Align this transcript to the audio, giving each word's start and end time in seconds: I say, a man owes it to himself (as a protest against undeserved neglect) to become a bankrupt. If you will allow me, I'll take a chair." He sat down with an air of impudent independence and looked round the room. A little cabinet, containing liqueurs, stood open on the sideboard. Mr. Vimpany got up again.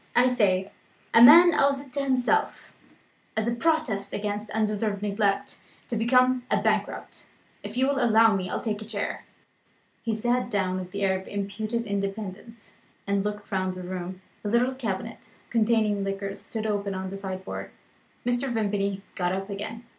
I 0.15 0.27
say, 0.29 0.71
a 1.13 1.21
man 1.21 1.53
owes 1.53 1.79
it 1.79 1.93
to 1.93 2.01
himself 2.03 2.75
(as 3.37 3.47
a 3.47 3.53
protest 3.53 4.15
against 4.15 4.49
undeserved 4.49 5.03
neglect) 5.03 5.59
to 5.89 5.95
become 5.95 6.41
a 6.49 6.59
bankrupt. 6.59 7.27
If 7.61 7.77
you 7.77 7.85
will 7.87 8.03
allow 8.03 8.35
me, 8.35 8.49
I'll 8.49 8.61
take 8.61 8.81
a 8.81 8.85
chair." 8.85 9.25
He 10.01 10.15
sat 10.15 10.49
down 10.49 10.79
with 10.79 10.91
an 10.95 11.01
air 11.01 11.19
of 11.19 11.27
impudent 11.27 11.85
independence 11.85 12.77
and 13.05 13.23
looked 13.23 13.51
round 13.51 13.75
the 13.75 13.83
room. 13.83 14.23
A 14.43 14.47
little 14.47 14.73
cabinet, 14.73 15.29
containing 15.51 16.03
liqueurs, 16.03 16.41
stood 16.41 16.65
open 16.65 16.95
on 16.95 17.11
the 17.11 17.17
sideboard. 17.17 17.69
Mr. 18.25 18.51
Vimpany 18.51 19.03
got 19.13 19.33
up 19.33 19.51
again. 19.51 19.83